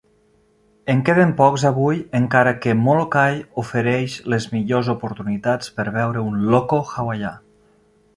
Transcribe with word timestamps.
En 0.91 1.01
queden 1.07 1.33
pocs 1.41 1.65
avui, 1.69 1.99
encara 2.19 2.53
que 2.63 2.73
Molokai 2.87 3.37
ofereix 3.65 4.15
les 4.35 4.47
millors 4.55 4.89
oportunitats 4.95 5.73
per 5.77 5.87
veure 5.99 6.25
un 6.31 6.41
"loko" 6.55 6.81
hawaià. 6.95 7.35